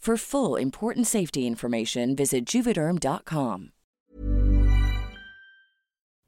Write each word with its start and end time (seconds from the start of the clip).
For 0.00 0.16
full 0.16 0.56
important 0.56 1.06
safety 1.06 1.46
information, 1.46 2.16
visit 2.16 2.46
juvederm.com. 2.46 3.72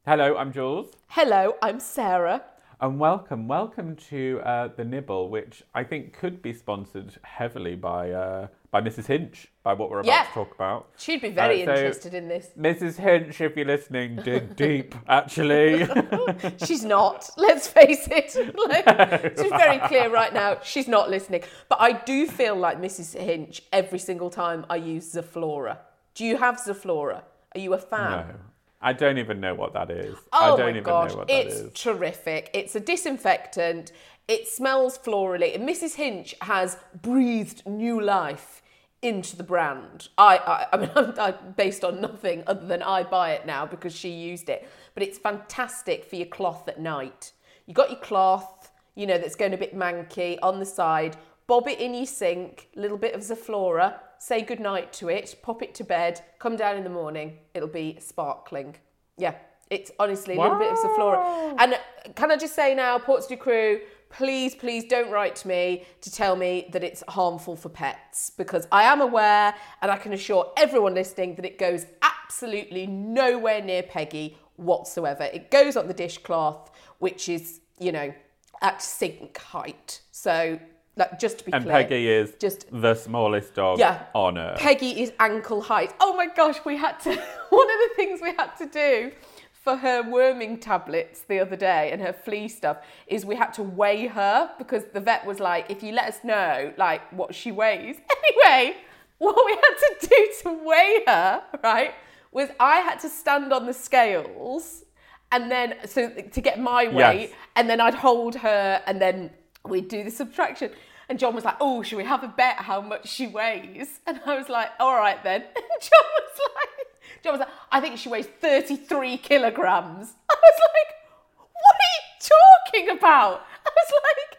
Hello, 0.05 0.37
I'm 0.37 0.53
Jules, 0.53 0.93
Hello, 1.09 1.57
I'm 1.63 1.81
Sarah. 1.81 2.43
And 2.83 2.99
welcome, 2.99 3.47
welcome 3.47 3.95
to 4.11 4.41
uh, 4.45 4.69
the 4.77 4.85
Nibble, 4.85 5.29
which 5.31 5.63
I 5.73 5.85
think 5.85 6.15
could 6.19 6.43
be 6.43 6.53
sponsored 6.53 7.17
heavily 7.23 7.77
by 7.77 8.11
uh, 8.11 8.49
by 8.73 8.81
Mrs. 8.81 9.07
Hinch, 9.07 9.47
by 9.63 9.73
what 9.73 9.89
we're 9.89 10.01
about 10.01 10.09
Yeah. 10.11 10.25
to 10.25 10.33
talk 10.33 10.53
about. 10.53 10.89
She'd 10.99 11.23
be 11.23 11.29
very 11.31 11.63
Uh, 11.63 11.67
so- 11.67 11.73
interested 11.75 12.13
in 12.15 12.27
this. 12.27 12.49
Mrs. 12.59 12.97
Hinch, 12.97 13.41
if 13.41 13.57
you're 13.57 13.67
listening, 13.67 14.17
dig 14.17 14.57
deep. 14.67 14.97
Actually, 15.07 15.87
She's 16.67 16.85
not. 16.85 17.31
Let's 17.37 17.69
face 17.69 18.09
it. 18.11 18.35
Like, 18.69 19.39
she's 19.39 19.51
very 19.51 19.79
clear 19.87 20.11
right 20.11 20.35
now. 20.35 20.59
She's 20.65 20.89
not 20.89 21.09
listening. 21.09 21.43
But 21.69 21.81
I 21.81 21.93
do 21.93 22.27
feel 22.27 22.57
like 22.57 22.81
Mrs. 22.81 23.17
Hinch 23.17 23.63
every 23.73 24.01
single 24.01 24.29
time 24.31 24.67
I 24.69 24.75
use 24.77 25.15
Zoflora. 25.15 25.79
Do 26.17 26.25
you 26.25 26.37
have 26.37 26.57
Zoflora? 26.57 27.23
Are 27.55 27.61
you 27.61 27.75
a 27.75 27.79
fan? 27.79 28.11
no, 28.11 28.35
I 28.83 28.93
don't 28.93 29.19
even 29.19 29.41
know 29.41 29.55
what 29.55 29.73
that 29.75 29.91
is. 29.91 30.17
Oh 30.33 30.55
I 30.55 30.57
don't 30.57 30.61
my 30.61 30.71
even 30.71 30.83
gosh, 30.83 31.11
know 31.11 31.19
what 31.19 31.29
that 31.29 31.47
it's 31.47 31.55
is. 31.55 31.73
terrific. 31.73 32.51
It's 32.53 32.75
a 32.75 32.81
disinfectant. 32.81 33.93
It 34.29 34.49
smells 34.49 34.99
florally, 34.99 35.55
and 35.55 35.69
Mrs. 35.69 35.95
Hinch 35.95 36.35
has 36.43 36.77
breathed 37.01 37.67
new 37.67 38.01
life 38.01 38.63
into 39.03 39.37
the 39.37 39.43
brand. 39.43 40.09
I, 40.17 40.39
I, 40.39 40.67
I 40.73 40.77
mean, 40.77 40.91
I'm, 40.97 41.15
i 41.19 41.33
based 41.33 41.85
on 41.85 42.01
nothing 42.01 42.45
other 42.47 42.67
than 42.67 42.83
I 42.83 43.03
buy 43.03 43.33
it 43.33 43.47
now 43.47 43.67
because 43.67 43.95
she 43.95 44.11
used 44.11 44.49
it. 44.49 44.69
But 44.95 45.03
it's 45.03 45.19
fantastic 45.19 46.05
for 46.05 46.17
your 46.17 46.27
cloth 46.27 46.69
at 46.69 46.81
night. 46.81 47.33
You 47.67 47.75
got 47.75 47.91
your 47.91 48.01
cloth, 48.01 48.71
you 48.95 49.07
know, 49.07 49.19
that's 49.19 49.35
going 49.35 49.55
a 49.55 49.59
bit 49.59 49.77
manky 49.77 50.39
on 50.43 50.59
the 50.59 50.67
side. 50.67 51.17
Bob 51.47 51.67
it 51.67 51.81
in 51.81 51.95
your 51.95 52.07
sink, 52.07 52.69
a 52.77 52.81
little 52.81 52.99
bit 52.99 53.15
of 53.15 53.21
Zoflora. 53.21 53.99
Say 54.23 54.43
goodnight 54.43 54.93
to 54.95 55.09
it, 55.09 55.35
pop 55.43 55.63
it 55.63 55.75
to 55.75 55.83
bed, 55.83 56.21
come 56.39 56.55
down 56.55 56.77
in 56.77 56.85
the 56.85 56.91
morning, 56.91 57.39
it'll 57.55 57.67
be 57.67 57.99
sparkling. 57.99 58.77
Yeah, 59.19 59.35
it's 59.69 59.91
honestly 59.99 60.37
a 60.37 60.41
little 60.41 60.61
bit 60.61 60.71
of 60.71 60.79
Zoflora. 60.79 61.57
And 61.59 61.75
uh, 61.75 61.79
can 62.15 62.31
I 62.31 62.37
just 62.37 62.55
say 62.55 62.73
now, 62.73 63.01
Portsmouth 63.01 63.41
crew, 63.41 63.81
please, 64.11 64.55
please 64.55 64.85
don't 64.85 65.11
write 65.11 65.35
to 65.37 65.49
me 65.49 65.87
to 66.03 66.13
tell 66.13 66.37
me 66.37 66.69
that 66.71 66.85
it's 66.85 67.03
harmful 67.09 67.57
for 67.57 67.69
pets 67.69 68.31
because 68.31 68.69
I 68.71 68.85
am 68.85 69.01
aware 69.01 69.57
and 69.81 69.91
I 69.91 69.97
can 69.97 70.13
assure 70.13 70.53
everyone 70.57 70.95
listening 70.95 71.35
that 71.35 71.45
it 71.45 71.59
goes 71.59 71.87
absolutely 72.03 72.87
nowhere 72.87 73.61
near 73.61 73.83
Peggy 73.83 74.39
whatsoever. 74.55 75.25
It 75.25 75.51
goes 75.51 75.77
on 75.77 75.89
the 75.89 75.95
dishcloth, 75.95 76.71
which 77.01 77.29
is, 77.29 77.59
you 77.81 77.91
know, 77.91 78.15
at 78.61 78.83
sink 78.83 79.37
height. 79.39 80.01
So, 80.13 80.61
like, 80.97 81.19
just 81.19 81.39
to 81.39 81.45
be 81.45 81.53
And 81.53 81.65
clear, 81.65 81.75
Peggy 81.75 82.09
is 82.09 82.35
just 82.39 82.67
the 82.71 82.95
smallest 82.95 83.55
dog 83.55 83.79
yeah. 83.79 84.05
on 84.15 84.37
earth. 84.39 84.59
Peggy 84.59 85.03
is 85.03 85.13
ankle 85.19 85.63
height. 85.63 85.95
Oh 86.01 86.15
my 86.17 86.27
gosh, 86.27 86.59
we 86.65 86.77
had 86.77 87.01
to. 87.01 87.11
One 87.51 87.71
of 87.71 87.79
the 87.89 87.91
things 87.97 88.21
we 88.23 88.35
had 88.37 88.51
to 88.59 88.67
do 88.67 89.13
for 89.53 89.77
her 89.77 90.03
worming 90.03 90.59
tablets 90.59 91.23
the 91.29 91.39
other 91.39 91.55
day 91.57 91.91
and 91.93 92.03
her 92.03 92.13
flea 92.13 92.49
stuff 92.49 92.79
is 93.07 93.25
we 93.25 93.37
had 93.37 93.53
to 93.55 93.63
weigh 93.63 94.09
her 94.09 94.51
because 94.59 94.83
the 94.93 95.01
vet 95.01 95.25
was 95.25 95.39
like, 95.39 95.71
if 95.71 95.83
you 95.83 95.93
let 95.93 96.07
us 96.09 96.25
know 96.25 96.73
like 96.77 97.01
what 97.13 97.35
she 97.35 97.53
weighs. 97.53 97.97
Anyway, 98.47 98.77
what 99.19 99.37
we 99.45 99.53
had 99.53 99.99
to 100.01 100.09
do 100.09 100.33
to 100.43 100.65
weigh 100.65 101.03
her, 101.07 101.43
right, 101.63 101.93
was 102.33 102.49
I 102.59 102.77
had 102.77 102.99
to 103.01 103.09
stand 103.09 103.53
on 103.53 103.67
the 103.67 103.73
scales 103.73 104.85
and 105.33 105.51
then 105.51 105.75
so 105.87 106.09
to 106.09 106.41
get 106.41 106.59
my 106.61 106.87
weight 106.89 107.31
Yes. 107.31 107.39
and 107.57 107.69
then 107.69 107.81
I'd 107.81 107.95
hold 107.95 108.35
her 108.37 108.83
and 108.87 109.01
then 109.03 109.31
we'd 109.65 109.89
do 109.89 110.03
the 110.05 110.11
subtraction. 110.11 110.71
And 111.09 111.19
John 111.19 111.35
was 111.35 111.45
like, 111.45 111.57
Oh, 111.61 111.83
should 111.83 111.99
we 111.99 112.05
have 112.05 112.23
a 112.23 112.29
bet 112.29 112.57
how 112.57 112.81
much 112.81 113.09
she 113.09 113.27
weighs? 113.27 114.01
And 114.07 114.21
I 114.25 114.37
was 114.37 114.49
like, 114.49 114.71
All 114.81 114.97
right 114.97 115.23
then. 115.23 115.43
And 115.57 115.81
John 115.81 116.09
was 116.19 116.41
like, 116.57 117.23
John 117.23 117.33
was 117.33 117.41
like, 117.41 117.49
I 117.71 117.81
think 117.81 117.99
she 117.99 118.09
weighs 118.09 118.27
33 118.27 119.19
kilograms. 119.19 120.15
I 120.31 120.35
was 120.35 120.59
like, 120.61 120.91
What 121.39 121.77
are 121.77 121.93
you 121.95 122.03
talking 122.21 122.97
about? 122.99 123.45
I 123.67 123.71
was 123.71 123.93
like, 124.05 124.39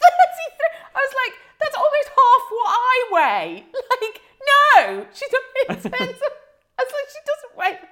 33. 0.00 0.78
I 0.94 0.98
was 0.98 1.14
like, 1.26 1.34
That's 1.60 1.76
almost 1.76 2.08
half 2.08 2.42
what 2.50 2.70
I 2.70 2.96
weigh. 3.12 3.64
Like, 4.00 4.20
no, 4.46 5.06
she 5.14 5.24
doesn't. 5.26 5.86
In 5.86 5.92
terms 5.92 6.20
of, 6.20 6.32
I 6.78 6.84
was 6.84 6.92
like, 6.92 7.08
She 7.08 7.20
doesn't 7.26 7.56
weigh. 7.56 7.88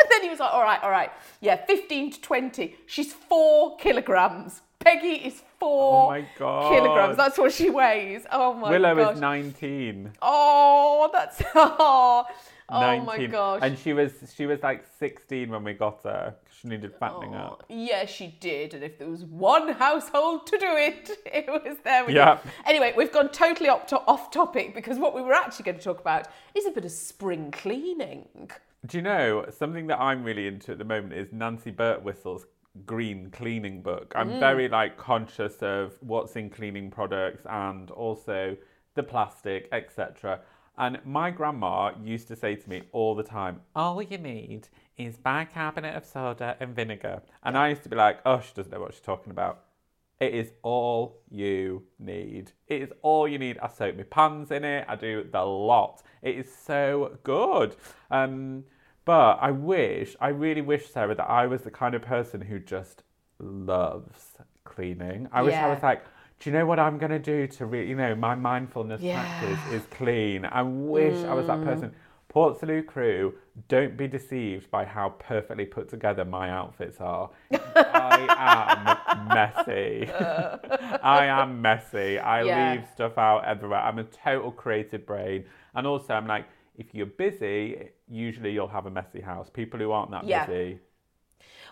And 0.00 0.10
then 0.10 0.22
he 0.22 0.28
was 0.30 0.40
like, 0.40 0.52
all 0.52 0.62
right, 0.62 0.82
all 0.82 0.90
right. 0.90 1.10
Yeah, 1.40 1.64
15 1.66 2.12
to 2.12 2.20
20. 2.20 2.76
She's 2.86 3.12
four 3.12 3.76
kilograms. 3.76 4.62
Peggy 4.84 5.26
is 5.26 5.42
four 5.58 6.04
Oh 6.04 6.08
my 6.10 6.26
God. 6.38 6.72
kilograms. 6.72 7.16
That's 7.16 7.38
what 7.38 7.52
she 7.52 7.70
weighs. 7.70 8.24
Oh 8.32 8.54
my 8.54 8.62
gosh. 8.62 8.70
Willow 8.70 8.94
gosh. 8.96 9.14
is 9.14 9.20
19. 9.20 10.12
Oh, 10.20 11.10
that's 11.12 11.42
oh, 11.54 12.26
oh 12.68 12.80
19. 12.80 13.04
my 13.06 13.26
gosh. 13.26 13.60
And 13.62 13.78
she 13.78 13.92
was 13.92 14.12
she 14.36 14.46
was 14.46 14.62
like 14.62 14.84
16 14.98 15.50
when 15.50 15.62
we 15.64 15.72
got 15.72 16.02
her. 16.04 16.34
She 16.60 16.68
needed 16.68 16.94
fattening 16.98 17.34
Oh, 17.34 17.38
up. 17.38 17.64
yeah, 17.68 18.06
she 18.06 18.28
did. 18.40 18.74
And 18.74 18.84
if 18.84 18.98
there 18.98 19.08
was 19.08 19.24
one 19.24 19.68
household 19.68 20.46
to 20.48 20.58
do 20.58 20.76
it, 20.76 21.10
it 21.26 21.46
was 21.48 21.76
there. 21.84 22.08
It. 22.08 22.38
Anyway, 22.66 22.92
we've 22.96 23.12
gone 23.12 23.28
totally 23.30 23.68
off, 23.68 23.86
to- 23.86 23.98
off 24.00 24.30
topic 24.30 24.74
because 24.74 24.98
what 24.98 25.14
we 25.14 25.22
were 25.22 25.32
actually 25.32 25.64
going 25.64 25.78
to 25.78 25.82
talk 25.84 26.00
about 26.00 26.28
is 26.54 26.66
a 26.66 26.70
bit 26.70 26.84
of 26.84 26.90
spring 26.92 27.50
cleaning. 27.50 28.50
Do 28.86 28.98
you 28.98 29.02
know 29.02 29.46
something 29.56 29.86
that 29.88 30.00
I'm 30.00 30.24
really 30.24 30.46
into 30.48 30.72
at 30.72 30.78
the 30.78 30.84
moment 30.84 31.12
is 31.14 31.32
Nancy 31.32 31.70
Birtwhistle's 31.70 32.46
green 32.86 33.30
cleaning 33.30 33.82
book. 33.82 34.12
I'm 34.16 34.40
very 34.40 34.68
like 34.68 34.96
conscious 34.96 35.56
of 35.62 35.96
what's 36.00 36.36
in 36.36 36.50
cleaning 36.50 36.90
products 36.90 37.44
and 37.48 37.90
also 37.90 38.56
the 38.94 39.02
plastic, 39.02 39.68
etc. 39.72 40.40
And 40.78 40.98
my 41.04 41.30
grandma 41.30 41.92
used 42.02 42.28
to 42.28 42.36
say 42.36 42.56
to 42.56 42.68
me 42.68 42.82
all 42.92 43.14
the 43.14 43.22
time, 43.22 43.60
"All 43.76 44.00
you 44.02 44.18
need 44.18 44.68
is 44.96 45.16
bicarbonate 45.18 45.94
of 45.94 46.04
soda 46.04 46.56
and 46.60 46.74
vinegar." 46.74 47.22
And 47.42 47.58
I 47.58 47.68
used 47.68 47.82
to 47.82 47.88
be 47.88 47.96
like, 47.96 48.20
"Oh, 48.24 48.40
she 48.40 48.54
doesn't 48.54 48.72
know 48.72 48.80
what 48.80 48.94
she's 48.94 49.02
talking 49.02 49.30
about." 49.30 49.64
It 50.18 50.34
is 50.34 50.52
all 50.62 51.20
you 51.28 51.82
need. 51.98 52.52
It 52.68 52.82
is 52.82 52.92
all 53.02 53.26
you 53.26 53.38
need. 53.38 53.58
I 53.58 53.66
soak 53.68 53.96
my 53.96 54.04
pans 54.04 54.50
in 54.50 54.64
it. 54.64 54.86
I 54.88 54.94
do 54.94 55.24
the 55.24 55.44
lot. 55.44 56.02
It 56.22 56.36
is 56.36 56.54
so 56.54 57.18
good. 57.24 57.76
Um, 58.10 58.64
but 59.04 59.38
I 59.40 59.50
wish, 59.50 60.16
I 60.20 60.28
really 60.28 60.60
wish, 60.60 60.90
Sarah, 60.90 61.14
that 61.14 61.28
I 61.28 61.46
was 61.46 61.62
the 61.62 61.70
kind 61.70 61.94
of 61.94 62.02
person 62.02 62.40
who 62.40 62.58
just 62.58 63.02
loves 63.38 64.38
cleaning. 64.64 65.28
I 65.32 65.42
wish 65.42 65.54
I 65.54 65.68
was 65.68 65.82
like, 65.82 66.04
do 66.38 66.50
you 66.50 66.56
know 66.56 66.66
what 66.66 66.78
I'm 66.78 66.98
going 66.98 67.10
to 67.12 67.18
do 67.18 67.46
to 67.46 67.66
really, 67.66 67.88
you 67.90 67.96
know, 67.96 68.14
my 68.14 68.34
mindfulness 68.34 69.00
Yeah. 69.00 69.22
practice 69.22 69.72
is 69.72 69.86
clean. 69.90 70.44
I 70.44 70.62
wish 70.62 71.24
I 71.24 71.34
was 71.34 71.46
that 71.46 71.58
mm. 71.58 71.64
person. 71.64 71.94
Portslade 72.32 72.86
crew, 72.86 73.34
don't 73.68 73.96
be 73.96 74.08
deceived 74.08 74.70
by 74.70 74.84
how 74.86 75.10
perfectly 75.18 75.66
put 75.66 75.88
together 75.90 76.24
my 76.24 76.50
outfits 76.50 76.98
are. 76.98 77.28
I 77.52 78.26
am 79.10 79.28
messy. 79.28 80.10
I 81.02 81.26
am 81.26 81.60
messy. 81.60 82.18
I 82.18 82.42
Yeah. 82.42 82.72
leave 82.72 82.88
stuff 82.94 83.18
out 83.18 83.44
everywhere. 83.44 83.80
I'm 83.80 83.98
a 83.98 84.04
total 84.04 84.50
creative 84.50 85.04
brain. 85.04 85.44
And 85.74 85.86
also, 85.86 86.14
I'm 86.14 86.26
like, 86.26 86.46
if 86.76 86.94
you're 86.94 87.06
busy, 87.06 87.88
usually 88.08 88.52
you'll 88.52 88.68
have 88.68 88.86
a 88.86 88.90
messy 88.90 89.20
house. 89.20 89.50
People 89.50 89.78
who 89.80 89.90
aren't 89.92 90.10
that 90.12 90.24
Yeah. 90.24 90.46
busy, 90.46 90.78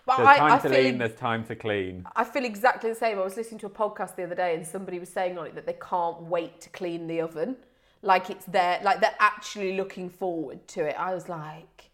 But 0.06 0.16
there's 0.18 0.28
I, 0.28 0.38
time 0.38 0.52
I 0.52 0.58
to 0.58 0.68
feel 0.68 0.82
lean, 0.82 0.98
there's 0.98 1.14
time 1.14 1.44
to 1.44 1.56
clean. 1.56 2.06
I 2.16 2.24
feel 2.24 2.44
exactly 2.44 2.90
the 2.90 2.96
same. 2.96 3.18
I 3.18 3.22
was 3.22 3.36
listening 3.36 3.60
to 3.60 3.66
a 3.66 3.70
podcast 3.70 4.16
the 4.16 4.24
other 4.24 4.34
day 4.34 4.54
and 4.54 4.66
somebody 4.66 4.98
was 4.98 5.08
saying 5.08 5.38
on 5.38 5.46
it 5.46 5.54
that 5.54 5.66
they 5.66 5.76
can't 5.80 6.22
wait 6.22 6.60
to 6.62 6.70
clean 6.70 7.06
the 7.06 7.20
oven. 7.20 7.56
Like 8.02 8.30
it's 8.30 8.46
there, 8.46 8.80
like 8.82 9.00
they're 9.00 9.14
actually 9.20 9.76
looking 9.76 10.08
forward 10.08 10.66
to 10.68 10.84
it. 10.84 10.96
I 10.98 11.14
was 11.14 11.28
like, 11.28 11.90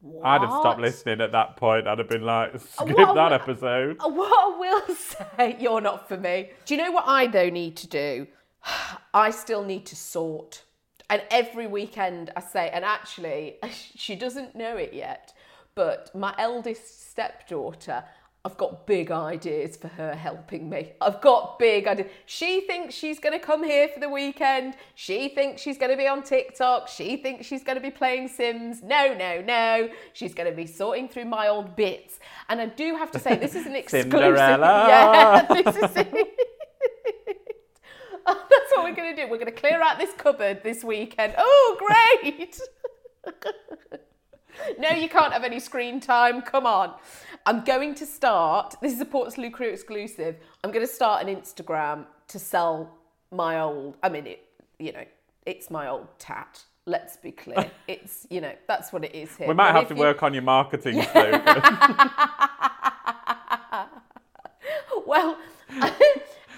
what? 0.00 0.24
I'd 0.24 0.40
have 0.42 0.50
stopped 0.50 0.80
listening 0.80 1.20
at 1.20 1.32
that 1.32 1.56
point. 1.56 1.88
I'd 1.88 1.98
have 1.98 2.08
been 2.08 2.22
like, 2.22 2.58
skip 2.60 2.96
what- 2.96 3.14
that 3.16 3.32
episode. 3.32 3.96
Uh, 3.98 4.08
What 4.18 4.32
I 4.32 4.56
will 4.86 4.94
say, 4.94 5.56
you're 5.58 5.80
not 5.80 6.06
for 6.08 6.16
me. 6.16 6.50
Do 6.64 6.74
you 6.76 6.82
know 6.82 6.92
what 6.92 7.04
I 7.08 7.26
though 7.26 7.48
need 7.50 7.76
to 7.78 7.88
do? 7.88 8.28
I 9.14 9.30
still 9.30 9.64
need 9.64 9.84
to 9.86 9.96
sort. 9.96 10.62
And 11.10 11.22
every 11.30 11.66
weekend 11.66 12.30
I 12.36 12.40
say, 12.40 12.70
and 12.70 12.84
actually, 12.84 13.56
she 13.96 14.14
doesn't 14.14 14.54
know 14.54 14.76
it 14.76 14.92
yet, 14.92 15.32
but 15.74 16.14
my 16.14 16.34
eldest 16.38 17.10
stepdaughter, 17.10 18.04
I've 18.44 18.56
got 18.56 18.86
big 18.86 19.10
ideas 19.10 19.76
for 19.76 19.88
her 19.88 20.14
helping 20.14 20.70
me. 20.70 20.92
I've 21.00 21.20
got 21.20 21.58
big 21.58 21.86
ideas. 21.86 22.08
She 22.26 22.62
thinks 22.62 22.94
she's 22.94 23.18
going 23.18 23.38
to 23.38 23.44
come 23.44 23.64
here 23.64 23.88
for 23.88 24.00
the 24.00 24.08
weekend. 24.08 24.74
She 24.94 25.28
thinks 25.28 25.60
she's 25.60 25.76
going 25.76 25.90
to 25.90 25.96
be 25.96 26.06
on 26.06 26.22
TikTok. 26.22 26.88
She 26.88 27.16
thinks 27.16 27.46
she's 27.46 27.64
going 27.64 27.76
to 27.76 27.82
be 27.82 27.90
playing 27.90 28.28
Sims. 28.28 28.82
No, 28.82 29.12
no, 29.12 29.42
no. 29.42 29.90
She's 30.12 30.34
going 30.34 30.48
to 30.48 30.56
be 30.56 30.66
sorting 30.66 31.08
through 31.08 31.26
my 31.26 31.48
old 31.48 31.74
bits. 31.74 32.20
And 32.48 32.60
I 32.60 32.66
do 32.66 32.96
have 32.96 33.10
to 33.12 33.18
say, 33.18 33.36
this 33.36 33.54
is 33.54 33.66
an 33.66 33.74
exclusive. 33.82 34.12
Cinderella. 34.12 34.86
Yeah, 34.88 35.62
this 35.62 35.76
is. 35.76 36.24
What 38.78 38.90
we're 38.90 38.94
going 38.94 39.16
to 39.16 39.22
do. 39.24 39.28
We're 39.28 39.38
going 39.38 39.52
to 39.52 39.60
clear 39.60 39.82
out 39.82 39.98
this 39.98 40.12
cupboard 40.16 40.62
this 40.62 40.84
weekend. 40.84 41.34
Oh, 41.36 41.76
great! 42.24 42.60
no, 44.78 44.90
you 44.90 45.08
can't 45.08 45.32
have 45.32 45.42
any 45.42 45.58
screen 45.58 45.98
time. 45.98 46.42
Come 46.42 46.64
on. 46.64 46.94
I'm 47.44 47.64
going 47.64 47.96
to 47.96 48.06
start. 48.06 48.76
This 48.80 48.92
is 48.92 49.00
a 49.00 49.04
Portslade 49.04 49.52
Crew 49.52 49.66
exclusive. 49.68 50.36
I'm 50.62 50.70
going 50.70 50.86
to 50.86 50.92
start 50.92 51.26
an 51.26 51.34
Instagram 51.34 52.06
to 52.28 52.38
sell 52.38 52.96
my 53.32 53.58
old. 53.58 53.96
I 54.00 54.08
mean, 54.10 54.28
it. 54.28 54.44
You 54.78 54.92
know, 54.92 55.04
it's 55.44 55.70
my 55.72 55.88
old 55.88 56.06
tat. 56.20 56.62
Let's 56.86 57.16
be 57.16 57.32
clear. 57.32 57.70
It's 57.88 58.28
you 58.30 58.40
know 58.40 58.52
that's 58.68 58.92
what 58.92 59.02
it 59.04 59.12
is 59.14 59.34
here. 59.36 59.48
We 59.48 59.54
might 59.54 59.72
have 59.72 59.88
to 59.88 59.94
you- 59.94 60.00
work 60.00 60.22
on 60.22 60.34
your 60.34 60.44
marketing 60.44 61.02
slogan. 61.12 61.42
Well, 65.04 65.36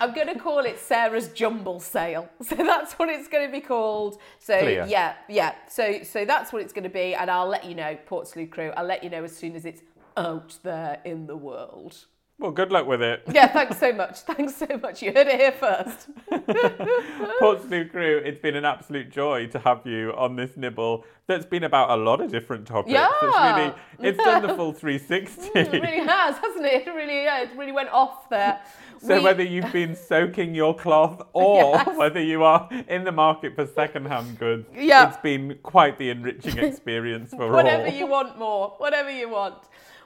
I'm 0.01 0.15
going 0.15 0.29
to 0.29 0.39
call 0.39 0.61
it 0.61 0.79
Sarah's 0.79 1.29
Jumble 1.29 1.81
Sale. 1.81 2.29
So 2.43 2.57
that's 2.57 2.95
what 2.95 3.09
it's 3.09 3.29
going 3.29 3.47
to 3.47 3.53
be 3.53 3.61
called. 3.61 4.19
So 4.39 4.59
Clear. 4.59 4.87
yeah, 4.89 5.15
yeah. 5.29 5.55
So 5.69 6.03
so 6.03 6.25
that's 6.25 6.53
what 6.53 6.63
it's 6.63 6.73
going 6.73 6.85
to 6.85 6.91
be, 6.91 7.15
and 7.15 7.31
I'll 7.31 7.47
let 7.49 7.65
you 7.65 7.75
know, 7.75 7.97
Portslade 8.09 8.51
Crew. 8.51 8.73
I'll 8.77 8.87
let 8.87 9.05
you 9.05 9.11
know 9.11 9.23
as 9.25 9.37
soon 9.37 9.55
as 9.55 9.65
it's 9.65 9.83
out 10.17 10.57
there 10.65 11.01
in 11.05 11.27
the 11.27 11.37
world. 11.37 11.97
well, 12.39 12.51
good 12.51 12.73
luck 12.73 12.87
with 12.87 13.03
it. 13.03 13.23
Yeah, 13.33 13.47
thanks 13.49 13.79
so 13.79 13.93
much. 13.93 14.21
Thanks 14.21 14.57
so 14.57 14.67
much. 14.83 15.03
You 15.03 15.13
heard 15.13 15.29
it 15.29 15.39
here 15.39 15.53
first. 15.53 16.09
Portsmouth 17.39 17.91
Crew, 17.91 18.19
it's 18.25 18.41
been 18.41 18.57
an 18.57 18.65
absolute 18.65 19.11
joy 19.11 19.47
to 19.49 19.59
have 19.61 19.87
you 19.87 20.13
on 20.17 20.37
this 20.37 20.57
nibble 20.57 21.05
that's 21.27 21.47
been 21.47 21.65
about 21.65 21.91
a 21.91 21.97
lot 21.97 22.21
of 22.21 22.31
different 22.31 22.67
topics. 22.67 22.93
Yeah. 22.93 23.09
It's 23.23 23.59
really, 24.01 24.09
it's 24.11 24.19
done 24.25 24.43
the 24.43 24.55
full 24.55 24.73
360. 24.73 25.51
It 25.59 25.73
really 25.73 26.07
has, 26.07 26.37
hasn't 26.39 26.67
it? 26.67 26.87
It 26.89 26.91
really, 26.91 27.23
yeah, 27.25 27.43
it 27.43 27.51
really 27.57 27.73
went 27.73 27.91
off 27.91 28.29
there. 28.31 28.61
So 29.03 29.17
We- 29.17 29.25
whether 29.25 29.43
you've 29.43 29.73
been 29.73 29.97
soaking 29.97 30.55
your 30.55 30.75
cloth 30.75 31.23
or 31.33 31.73
Yes. 31.75 31.97
whether 31.97 32.21
you 32.21 32.45
are 32.45 32.69
in 32.87 33.05
the 33.05 33.13
market 33.13 33.55
for 33.57 33.67
second-hand 33.67 34.39
goods, 34.39 34.67
Yeah. 34.75 35.09
it's 35.09 35.17
been 35.19 35.59
quite 35.63 35.97
the 35.99 36.11
enriching 36.11 36.59
experience 36.69 37.31
for 37.35 37.51
Whatever 37.51 37.87
all. 37.87 37.93
you 37.93 38.07
want 38.07 38.39
more, 38.39 38.75
whatever 38.79 39.11
you 39.11 39.29
want. 39.31 39.55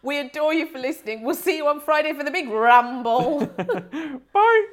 We 0.03 0.21
adore 0.21 0.55
you 0.55 0.67
for 0.67 0.79
listening. 0.79 1.23
We'll 1.25 1.35
see 1.35 1.57
you 1.57 1.67
on 1.67 1.81
Friday 1.81 2.13
for 2.13 2.23
the 2.25 2.31
big 2.31 2.49
ramble. 2.49 3.47
Bye. 4.33 4.65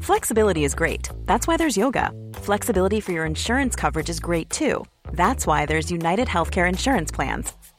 Flexibility 0.00 0.64
is 0.64 0.74
great. 0.74 1.08
That's 1.26 1.46
why 1.46 1.56
there's 1.56 1.76
yoga. 1.76 2.10
Flexibility 2.34 3.00
for 3.00 3.12
your 3.12 3.24
insurance 3.26 3.76
coverage 3.76 4.08
is 4.08 4.18
great 4.18 4.50
too. 4.50 4.84
That's 5.12 5.46
why 5.46 5.66
there's 5.66 5.90
United 5.90 6.26
Healthcare 6.28 6.68
Insurance 6.68 7.10
Plans. 7.12 7.52